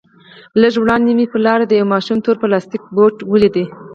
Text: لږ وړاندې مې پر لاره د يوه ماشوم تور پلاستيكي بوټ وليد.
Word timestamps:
لږ 0.61 0.73
وړاندې 0.81 1.11
مې 1.17 1.25
پر 1.31 1.39
لاره 1.45 1.65
د 1.67 1.73
يوه 1.79 1.91
ماشوم 1.93 2.17
تور 2.25 2.35
پلاستيكي 2.41 2.87
بوټ 2.95 3.15
وليد. 3.31 3.57